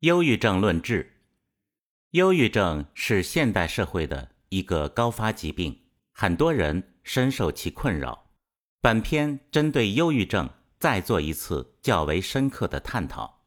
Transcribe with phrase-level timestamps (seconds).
[0.00, 1.10] 忧郁症论治。
[2.10, 5.74] 忧郁症是现代社会的一个高发疾病，
[6.12, 8.26] 很多人深受其困扰。
[8.82, 13.46] 本篇针对忧郁症再做一次较为深刻的探讨。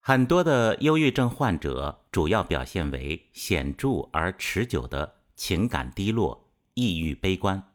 [0.00, 7.72] 很多的忧郁症患者主要表现为显著而持久的情感低落、抑郁悲观，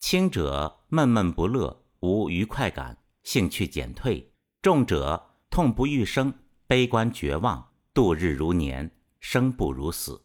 [0.00, 6.34] 轻者闷闷不乐、无愉快感、兴趣减退，重者痛不欲生。
[6.70, 10.22] 悲观绝望，度日如年，生不如死。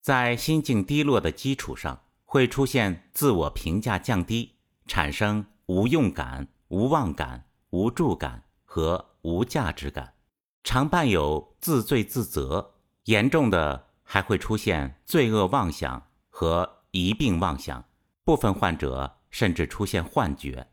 [0.00, 4.56] 在心境低落的基础上，会出现自我评价降低，
[4.88, 10.14] 产生无用感、无望感、无助感和无价值感，
[10.64, 12.74] 常伴有自罪自责。
[13.04, 17.84] 严重的还会出现罪恶妄想和疑病妄想，
[18.24, 20.66] 部分患者甚至出现幻觉。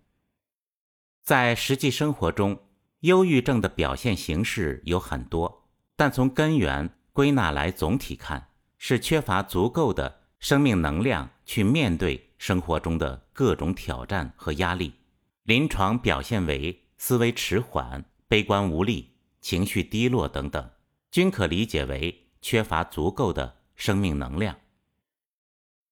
[1.22, 2.58] 在实际生活中，
[3.02, 14.94] 忧郁症的表现形式有很多，但从根源归纳来，总体看是缺乏足够的生命能量去面对生活中的各种挑战和压力。
[15.44, 20.70] 临床表现为思维迟缓、悲观无力、情绪低落等等，
[21.12, 24.56] 均可理解为缺乏足够的生命能量。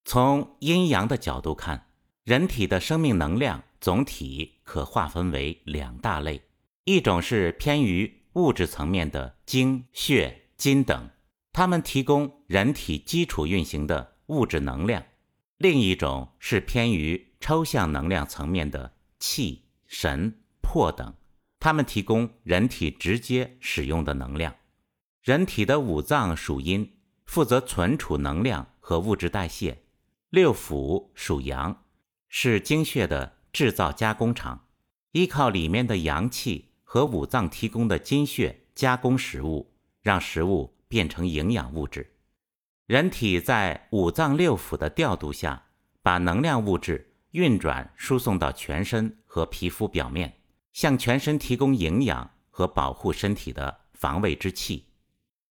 [0.04, 1.88] 从阴阳的角度看，
[2.24, 6.42] 人体的生命能量总体可划分为两大类。
[6.86, 11.10] 一种是偏于物质层面的精血金等，
[11.52, 15.02] 它们提供人体基础运行的物质能量；
[15.58, 21.16] 另一种是偏于抽象能量层面的气神魄等，
[21.60, 24.56] 它们提供人体直接使用的能量。
[25.24, 29.78] 人体的五脏属阴，负责存储能量和物质代谢；
[30.30, 31.84] 六腑属阳，
[32.30, 34.68] 是精血的制造加工厂，
[35.14, 36.74] 依靠里面的阳气。
[36.86, 42.10] 和五脏提供的精血加工食物，让食物变成营养物质。
[42.86, 45.66] 人体在五脏六腑的调度下，
[46.02, 50.38] 把能量物质运转输送到全身和皮肤表面，
[50.72, 54.86] 向全身提供营养和保护身体的防卫之气。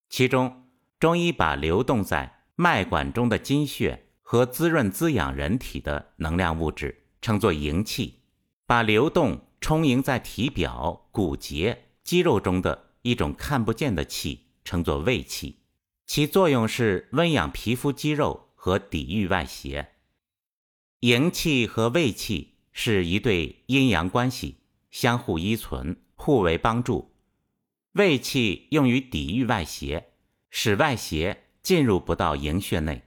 [0.08, 0.64] 其中，
[0.98, 8.20] 中医把流动在脉管中的精血和滋润滋养人体的能量物质称作营气，
[8.64, 9.38] 把流动。
[9.64, 15.60] 充盈在体表、骨节、肌肉中的一种看不见的气，称作卫气，
[16.06, 19.92] 其作用是温养皮肤、肌肉和抵御外邪。
[21.00, 24.58] 营气和卫气是一对阴阳关系，
[24.90, 27.14] 相互依存，互为帮助。
[27.92, 30.10] 卫气用于抵御外邪，
[30.50, 33.04] 使外邪进入不到营穴内。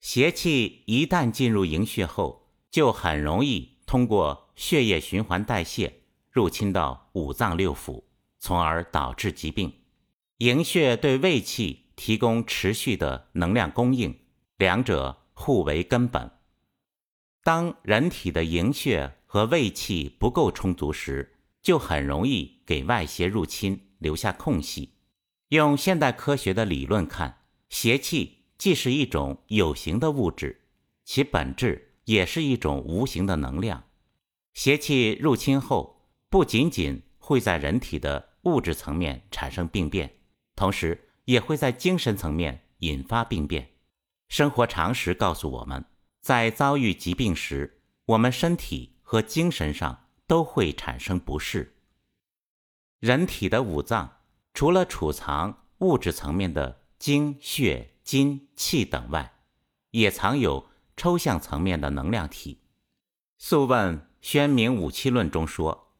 [0.00, 3.76] 邪气一旦进入营穴后，就很容易。
[3.86, 6.00] 通过血液循环代谢
[6.30, 8.02] 入侵到五脏六腑，
[8.38, 9.72] 从而导致疾病。
[10.38, 14.18] 营血对胃气提供持续的能量供应，
[14.56, 16.30] 两者互为根本。
[17.42, 24.94] 当人体的营血和胃气不够充足时，就很容易给外邪入侵留下空隙。
[25.50, 30.62] 用现代科学的理论看，邪气既是一种有形的物质，
[31.04, 31.92] 其本质。
[32.06, 33.82] 也是一种无形的能量，
[34.56, 40.10] 邪气入侵后，不仅仅会在人体的物质层面产生病变，
[40.54, 43.72] 同时也会在精神层面引发病变。
[44.28, 45.84] 生活常识告诉我们，
[46.22, 51.76] 在遭遇疾病时，我们身体和精神上都会产生不适。
[52.98, 54.20] 人体的五脏
[54.54, 59.34] 除了储藏物质层面的精血筋气等外，
[59.90, 60.66] 也藏有。
[60.96, 62.54] 抽象层面的能量体，
[63.36, 65.92] 《素问·宣明五气论》中说：“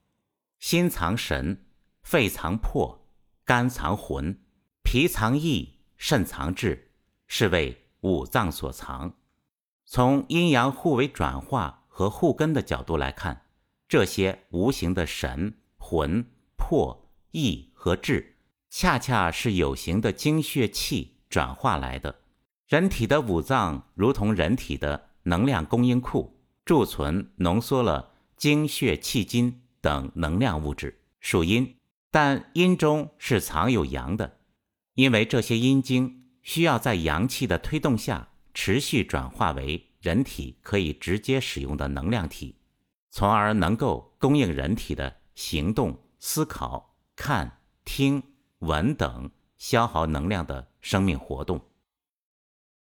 [0.58, 1.64] 心藏神，
[2.02, 3.06] 肺藏魄，
[3.44, 4.36] 肝藏魂，
[4.82, 6.90] 脾藏意，肾藏志，
[7.28, 9.14] 是为五脏所藏。”
[9.86, 13.42] 从阴阳互为转化和互根的角度来看，
[13.86, 16.26] 这些无形的神、魂、
[16.56, 18.38] 魄、意和志，
[18.68, 22.22] 恰恰是有形的精血气转化来的。
[22.66, 31.76] 人体的五脏如同人体的能量供应库，贮存浓缩了精血气金等能量物质，属阴。
[32.10, 34.38] 但阴中是藏有阳的，
[34.94, 42.56] 因为这些阴精需要在阳气的推动下持续转化为人体可以直接使用的能量体，
[43.10, 48.22] 从而能够供应人体的行动、思考、看、听、
[48.60, 51.60] 闻等消耗能量的生命活动。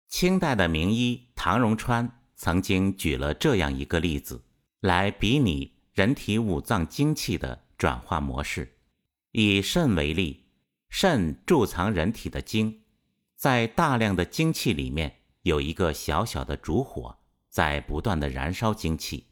[0.09, 4.43] 清代的名医唐荣川曾经举了这样一个例子，
[4.83, 8.79] 来比拟人体五脏精气的转化模式。
[9.31, 10.47] 以肾为例，
[10.89, 12.83] 肾贮藏人体的精，
[13.37, 17.17] 在大量的精气里面有一个小小的烛火，
[17.49, 19.29] 在不断的燃烧精气，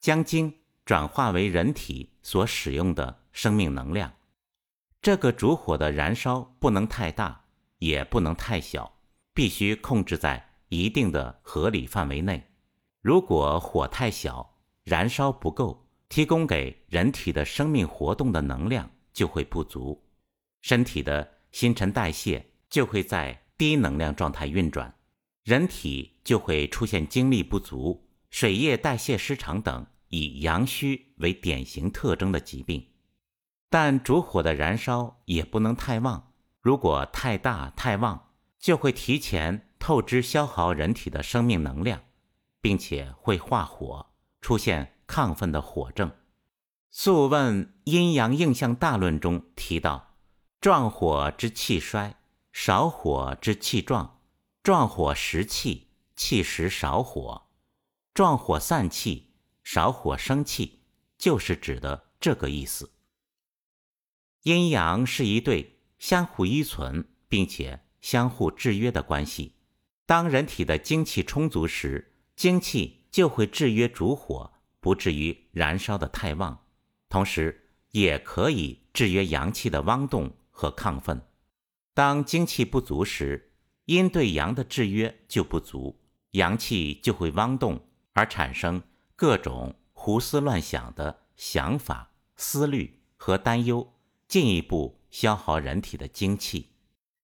[0.00, 0.54] 将精
[0.86, 4.10] 转化为人体所使用的生命能量。
[5.02, 7.44] 这个烛火的燃烧不能太大，
[7.80, 8.96] 也不能太小，
[9.34, 12.48] 必须控制在一定的合理范围内。
[13.02, 14.55] 如果火太小，
[14.86, 20.00] 燃烧不够，提供给人体的生命活动的能量就会不足，
[20.62, 24.94] 身体的新陈代谢就会在低能量状态运转，
[25.42, 32.86] 人体就会出现精力不足、水液代谢失常等以阳虚为典型特征的疾病。
[33.68, 38.30] 但烛火的燃烧也不能太旺，如果太大太旺，
[38.60, 42.00] 就会提前透支消耗人体的生命能量。
[42.66, 44.04] 并且会化火，
[44.46, 46.08] 出现亢奋的火症。
[46.88, 50.14] 《素问阴阳应象大论》中提到：
[50.60, 52.14] 壮火之气衰，
[52.52, 54.20] 少火之气壮；
[54.62, 57.48] 壮火食气，气食少火；
[58.14, 59.32] 壮火散气，
[59.64, 60.78] 少火生气，
[61.18, 62.92] 就是指的这个意思。
[64.44, 69.56] 阴阳是一对相互依存并且相互制约的关系。
[70.06, 76.66] 当人体的精气充足时，精气就会制约烛火，不至于燃烧的太旺，
[77.08, 81.22] 同时也可以制约阳气的汪动和亢奋。
[81.94, 83.54] 当精气不足时，
[83.86, 85.98] 阴对阳的制约就不足，
[86.32, 88.82] 阳气就会汪动，而产生
[89.16, 93.94] 各种胡思乱想的想法、思虑和担忧，
[94.28, 96.72] 进一步消耗人体的精气。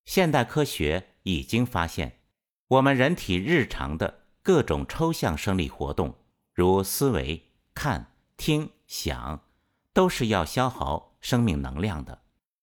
[0.06, 2.20] 现代科学已经发现，
[2.68, 4.21] 我们人体日常的。
[4.42, 6.16] 各种抽象生理活动，
[6.52, 9.44] 如思维、看、听、想，
[9.92, 12.22] 都是要消耗生命能量的。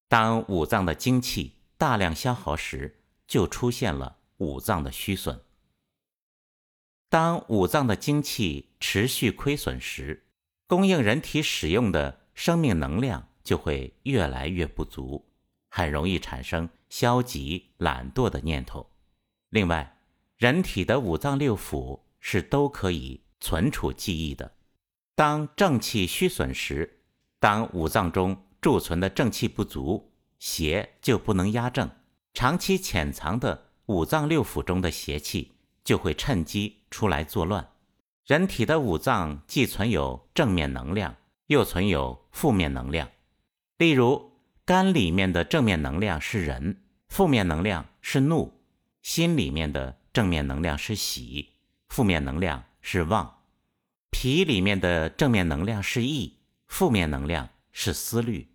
[0.10, 5.42] 当五脏的精气大量消耗时，就出现了五脏的虚损。
[7.08, 10.28] 当五脏的精气持续亏损时，
[10.68, 15.32] 供应人体使用的生命能量就会越来越不足，
[15.70, 18.92] 很容易产生消极懒惰的念头。
[19.50, 19.99] 另外，
[20.40, 24.50] 人体的五脏六腑是都可以存储记忆的。
[25.14, 27.02] 当正气虚损时，
[27.42, 31.92] 当五脏中贮存的正气不足，邪就不能压正，
[32.34, 37.72] 长期潜藏的五脏六腑中的邪气就会趁机出来作乱。
[38.26, 43.10] 人体的五脏既存有正面能量，又存有负面能量。
[43.78, 44.32] 例如，
[44.64, 48.54] 肝里面的正面能量是仁，负面能量是怒；
[49.02, 49.99] 心里面的。
[50.12, 51.50] 正面能量是喜，
[51.88, 53.42] 负面能量是妄；
[54.10, 58.48] 脾里面的正面能量是意，负面能量是思虑；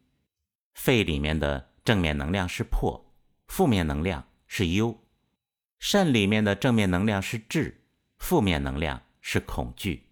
[0.75, 3.15] 肺里面的正面能量是魄，
[3.47, 4.99] 负面能量是忧；
[5.79, 7.83] 肾里面的正面能量是智，
[8.19, 10.09] 负面能量是恐惧。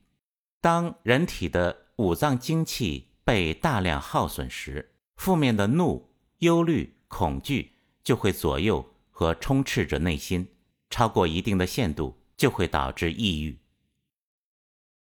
[0.60, 7.72] 当人体的五脏精气被大量耗损时，负面的怒、忧虑、恐惧
[8.04, 10.48] 就会左右和充斥着内心。
[10.92, 13.52] 超过一定的限度，就会导致抑郁。《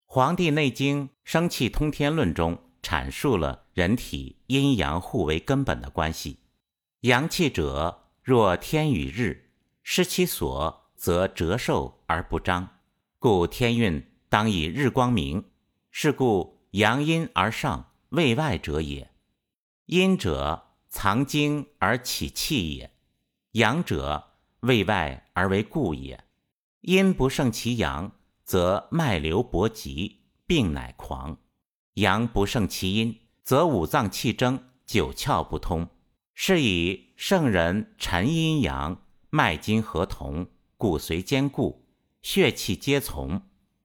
[0.05, 6.37] 黄帝内经·生气通天论》中阐述了人体阴阳互为根本的关系。
[7.01, 9.49] 阳气者，若天与日，
[9.81, 12.77] 失其所，则折寿而不彰。
[13.17, 15.43] 故天运当以日光明。
[15.91, 19.11] 是故阳阴而上，卫外者也。
[19.87, 22.91] 阴者，藏精而起气也；
[23.53, 24.28] 阳者，
[24.61, 26.23] 为外而为故也。
[26.81, 28.11] 阴不胜其阳，
[28.43, 31.37] 则脉流搏急，病乃狂；
[31.95, 35.89] 阳不胜其阴，则五脏气争，九窍不通。
[36.33, 40.47] 是以圣人陈阴阳，脉筋合同，
[40.77, 41.85] 骨髓坚固，
[42.21, 43.41] 血气皆从。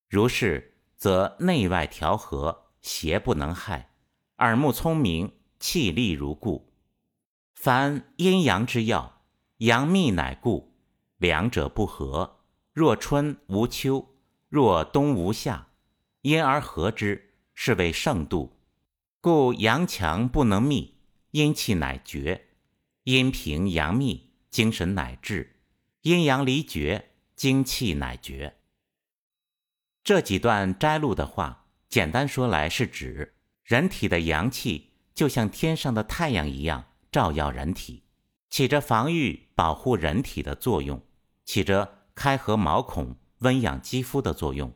[0.09, 3.90] 如是，则内外调和，邪不能害，
[4.38, 6.73] 耳目聪明，气力如故。
[7.54, 9.13] 凡阴阳之要。
[9.64, 10.75] 阳秘乃故，
[11.16, 12.40] 两者不和。
[12.75, 14.14] 若春无秋，
[14.50, 15.68] 若冬无夏，
[16.21, 18.59] 因而合之，是谓盛度。
[19.23, 20.99] 故阳强不能密，
[21.30, 22.42] 阴气乃绝；
[23.04, 25.47] 阴平阳密，精神乃至；
[26.02, 28.59] 阴阳离绝，精气乃绝。
[30.02, 38.04] 这几段摘录的话，简单说来是指人体的阳气就像天上的太阳一样，照耀人体。
[38.55, 41.03] 起着防御、保护人体的作用，
[41.45, 44.73] 起着开合毛孔、温养肌肤的作用。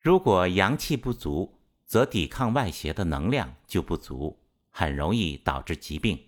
[0.00, 4.40] 如果阳气不足，则抵抗外邪的能量就不足，
[4.70, 6.18] 很容易导致疾病。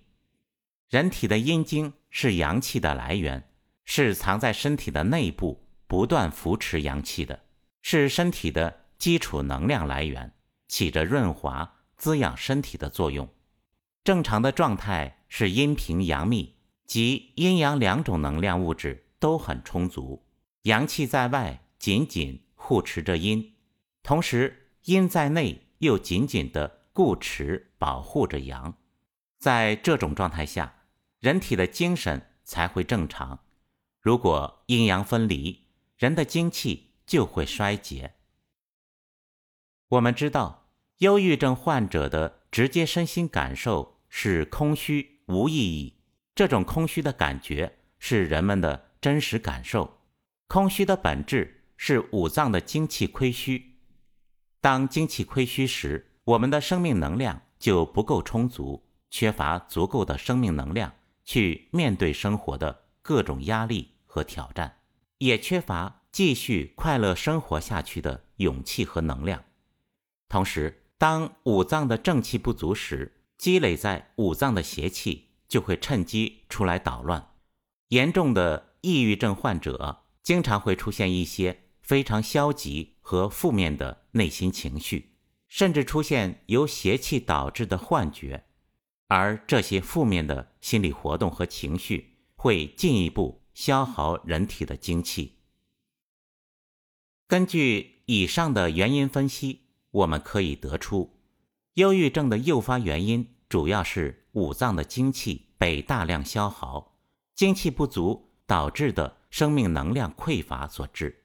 [0.91, 3.49] 人体的阴经是阳气的来源，
[3.87, 7.45] 是藏在身体的内部，不断扶持阳气的，
[7.81, 10.35] 是身体的基础能量来源，
[10.69, 13.27] 起着润滑、滋养身体的作用。
[14.05, 16.54] 正常的状态是阴平阳密，
[16.87, 20.25] 即阴阳两种能量物质都很充足，
[20.63, 23.55] 阳气在外紧紧护持着阴，
[24.03, 28.75] 同时阴在内又紧紧地固持保护着阳。
[29.39, 30.75] 在这种状态下，
[31.21, 33.41] 人体的精神才会正常。
[34.01, 35.65] 如果阴阳分离，
[35.97, 38.15] 人的精气就会衰竭。
[39.89, 43.95] 我们知道，忧郁症患者的直接身心感受。
[44.17, 45.95] 是空虚无意义，
[46.35, 50.01] 这种空虚的感觉是人们的真实感受。
[50.49, 53.79] 空虚的本质是五脏的精气亏虚。
[54.61, 60.93] 当精气亏虚时，我们的生命能量就不够充足，缺乏足够的生命能量
[61.25, 64.79] 去面对生活的各种压力和挑战，
[65.19, 69.45] 也缺乏继续快乐生活下去的勇气和能量。
[70.29, 77.31] 同时，当五脏的正气不足时，积累在五脏的邪气就会趁机出来捣乱。
[77.91, 85.15] 严重的抑郁症患者经常会出现一些非常消极和负面的内心情绪，
[85.47, 88.47] 甚至出现由邪气导致的幻觉。
[89.07, 95.37] 而这些负面的心理活动和情绪会进一步消耗人体的精气。
[97.29, 99.61] 根据以上的原因分析，
[99.93, 101.17] 我们可以得出。
[101.75, 106.93] 忧郁症的诱发原因主要是五脏的精气被大量消耗，
[107.35, 111.25] 精气不足导致的生命能量匮乏所致。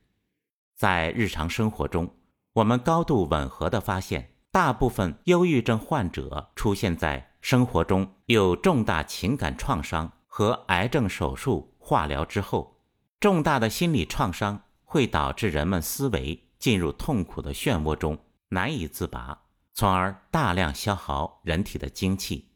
[0.75, 2.09] 在日常生活中，
[2.53, 12.77] 我们高度吻合地发现，大部分忧郁症患者出现在生活中有重大情感创伤和癌症手术、化疗之后。
[13.19, 18.17] 重大的心理创伤会导致人们思维进入痛苦的漩涡中，
[18.49, 19.41] 难以自拔。
[19.73, 22.48] 从而大量消耗人体的精气。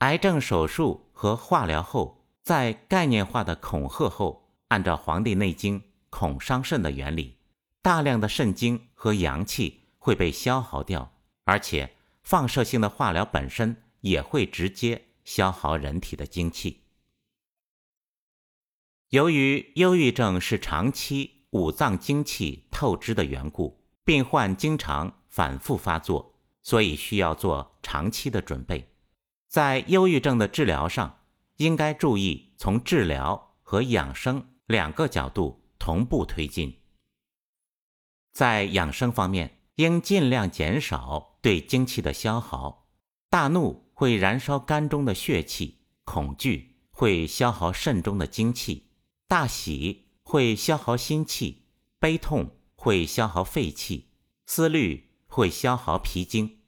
[0.00, 7.36] 癌症手术和化疗后，在概念化的恐吓后，按照《黄帝内经》恐伤肾的原理，
[7.82, 11.12] 大量的肾精和阳气会被消耗掉，
[11.44, 16.84] 而且放射性的化疗本身也会直接消耗人体的精气。
[19.10, 26.34] 由于忧郁症是长期五脏精气透支的缘故，病患经常反复发作。
[26.62, 28.89] 所以需要做长期的准备，
[29.50, 31.18] 在忧郁症的治疗上，
[31.56, 36.78] 应该注意从治疗和养生两个角度同步推进。
[38.32, 42.88] 在养生方面，应尽量减少对精气的消耗。
[43.28, 48.92] 大怒会燃烧肝中的血气，恐惧会消耗肾中的精气，
[49.26, 51.66] 大喜会消耗心气，
[51.98, 54.12] 悲痛会消耗肺气，
[54.46, 55.10] 思虑。
[55.32, 56.58] 会消耗脾经，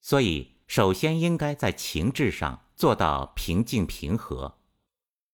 [0.00, 4.56] 所以首先应该在情志上做到平静平和。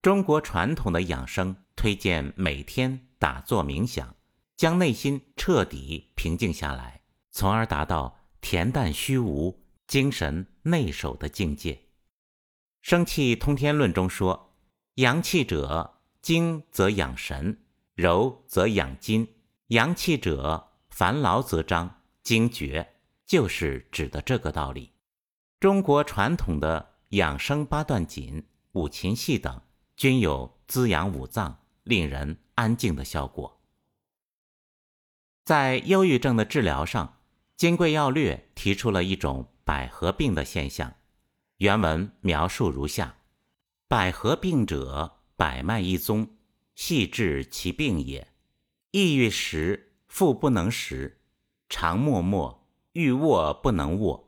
[0.03, 4.17] 中国传统的养生推荐每天打坐冥想，
[4.57, 11.75] 将内心彻底平静下来，从而达到恬淡虚无、精神内守的境界。
[12.83, 14.57] 《生气通天论》中说
[14.99, 17.61] ：“阳气者，精则养神，
[17.95, 19.37] 柔则养筋。
[19.69, 24.91] 阳气者，烦劳则张。”精绝就是指的这个道理。
[25.61, 29.61] 中国传统的养生八段锦、五禽戏等
[29.97, 33.61] 均有滋养五脏、令人安静的效果。
[35.45, 37.07] 在忧郁症的治疗上，
[37.57, 40.95] 《金匮要略》提出了一种百合病的现象。
[41.57, 43.17] 原文描述如下：
[43.89, 46.37] 百合病者，百脉一宗，
[46.77, 48.29] 系治其病也。
[48.93, 51.21] 抑郁时，腹不能食。
[51.69, 54.28] 常默默，欲卧不能卧，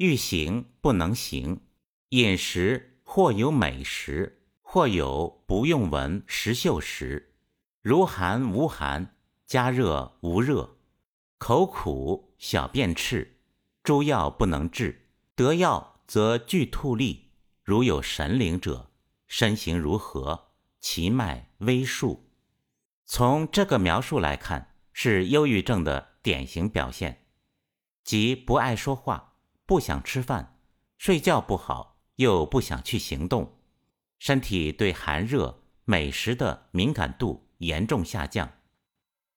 [0.00, 1.60] 欲行不能行。
[2.08, 7.34] 饮食或有美食，或有不用闻食嗅时，
[7.82, 9.14] 如寒无寒，
[9.44, 10.78] 加热无热。
[11.36, 13.40] 口苦，小便赤，
[13.82, 15.06] 诸药不能治。
[15.34, 18.90] 得药则具吐利，如有神灵者，
[19.26, 20.48] 身形如何？
[20.80, 22.30] 其脉微数。
[23.04, 26.08] 从这个描述来看，是忧郁症的。
[26.22, 27.24] 典型表现，
[28.04, 29.29] 即不爱说话，
[29.70, 30.58] 不想吃饭，
[30.98, 33.60] 睡觉不好，又不想去行动，
[34.18, 38.50] 身体对寒热、美食的敏感度严重下降。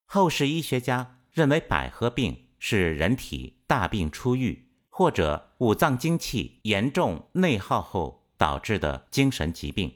[0.05, 9.93] 后世医学家认为，百合病是人体大病初愈，或者五脏精气严重内耗后导致的精神疾病。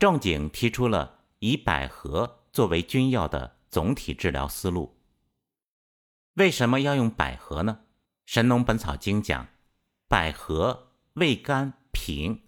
[0.00, 4.98] 仲景提出了以百合作为君药的总体治疗思路。
[6.34, 7.82] 为什么要用百合呢？
[8.34, 9.48] 《神农本草经》讲，
[10.12, 12.42] 百合味甘平，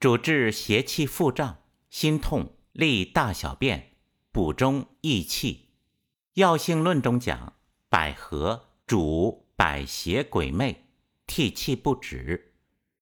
[0.00, 1.58] 主治邪气腹胀、
[1.88, 3.92] 心痛、利大小便、
[4.32, 5.54] 补中益气。
[6.32, 7.52] 《药性论》中讲，
[7.88, 10.86] 百合主百邪鬼魅，
[11.28, 12.54] 涕气不止，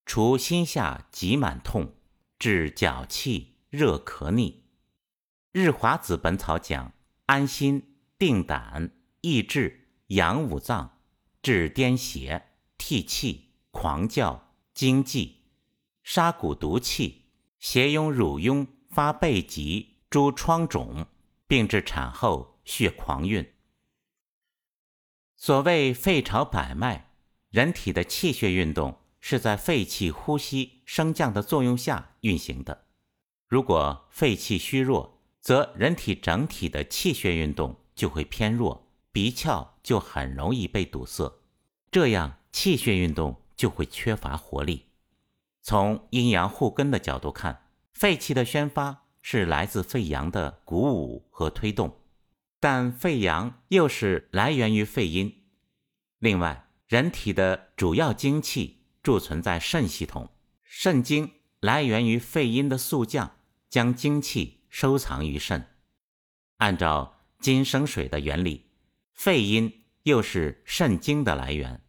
[0.05, 1.95] 除心下急满痛，
[2.37, 4.65] 治脚气热咳逆。
[5.59, 6.93] 《日华子本草》讲，
[7.25, 9.87] 安心定胆益智。
[10.09, 10.99] 养五脏，
[11.41, 12.43] 治癫痫、
[12.77, 13.44] 涕气、
[13.75, 15.41] 狂叫、惊悸，
[16.01, 17.25] 杀蛊毒气，
[17.59, 21.07] 邪痈、乳痈、发背疾、诸疮肿，
[21.45, 23.51] 并治产后血狂运。
[25.35, 27.11] 所谓肺朝百脉，
[27.49, 32.85] 人体的气血运动是在肺气呼吸升降的作用下运行的。
[33.49, 38.89] 如果肺气虚弱，则人体整体的气血运动就会偏弱。
[39.11, 41.41] 鼻窍就很容易被堵塞，
[41.91, 44.85] 这样气血运动就会缺乏活力。
[45.61, 51.99] 从阴阳互根的角度看，肺气的宣发是来自肺阳的鼓舞和推动，
[52.59, 55.43] 但肺阳又是来源于肺阴。
[56.19, 60.29] 另外，人体的主要精气贮存在肾系统，
[60.63, 63.37] 肾精来源于肺阴的肃降，
[63.69, 65.67] 将精气收藏于肾。
[66.57, 68.65] 按照金生水的原理。
[69.15, 71.81] 肺阴又是肾精的来源，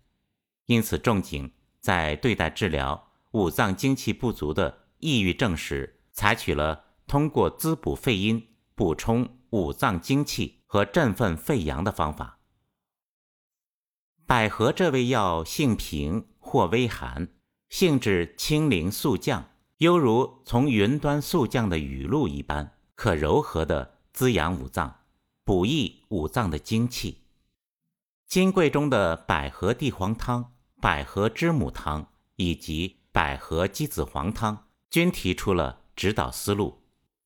[0.66, 1.50] 因此仲景
[1.86, 12.40] 在对待治疗五脏精气不足的抑郁症时，采取了通过滋补肺阴、补充五脏精气和振奋肺阳的方法。
[14.26, 17.28] 百合这味药性平或微寒，
[17.68, 25.02] 性质清灵速降，犹如从云端速降的雨露一般，可柔和的滋养五脏。
[25.44, 27.22] 补益五脏的精气，
[28.26, 36.82] 金匮中的百合地黄汤、百合知母汤以及百合鸡子黄汤均提出了指导思路，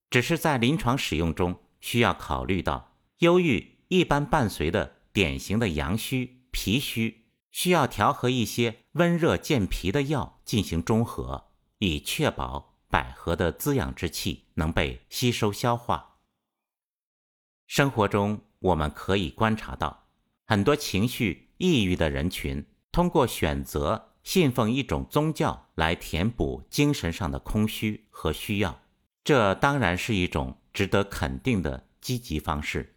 [0.09, 16.19] 只是在临床使用中需要考虑到忧郁一般伴随的典型的阳虚、脾虚，需要调和一些温热健脾的药进行中和，以确保百合的滋养之气能被吸收消化。
[17.67, 20.09] 生活中，我们可以观察到，
[20.47, 28.81] 很多情绪抑郁的人群，通过选择信奉一种宗教来填补精神上的空虚和需要，
[29.25, 32.95] 这当然是一种值得肯定的积极方式。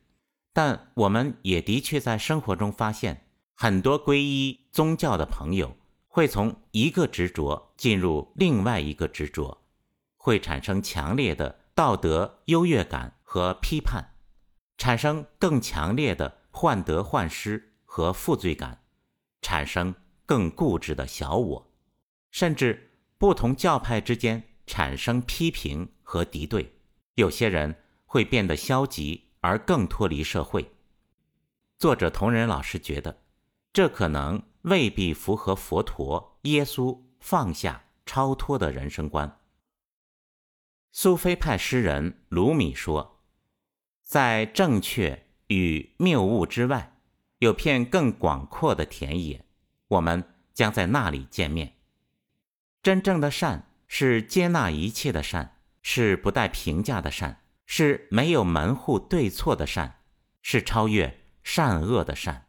[0.51, 3.25] 但我们也的确在生活中发现，
[3.55, 5.75] 很多皈依宗教的朋友
[6.07, 9.61] 会从一个执着进入另外一个执着，
[10.17, 14.11] 会产生强烈的道德优越感和批判。
[14.77, 18.82] 产生更强烈的患得患失和负罪感，
[19.43, 19.93] 产生
[20.25, 21.71] 更固执的小我，
[22.31, 26.73] 甚至不同教派之间产生批评和敌对。
[27.13, 27.75] 有些人
[28.07, 30.71] 会变得消极而更脱离社会。
[31.77, 33.21] 作者同仁老师觉得，
[33.71, 39.39] 这可能未必符合佛陀、耶稣放下、超脱的人生观。
[40.91, 43.11] 苏菲派诗人鲁米说。
[44.05, 46.92] 在正确与谬误之外，
[47.43, 49.43] 有片更广阔的田野，
[49.89, 51.73] 我们将在那里见面。
[52.81, 59.99] 真正的善是接纳一切的善，是不带评价的善，是没有门户对错的善，
[60.41, 62.47] 是超越善恶的善。